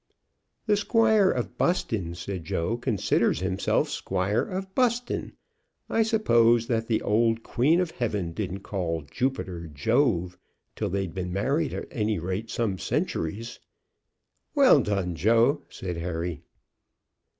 [0.65, 5.33] "The Squire of Buston," said Joe, "considers himself Squire of Buston.
[5.91, 10.39] I suppose that the old Queen of Heaven didn't call Jupiter Jove
[10.75, 13.59] till they'd been married at any rate some centuries."
[14.55, 16.41] "Well done, Joe," said Harry.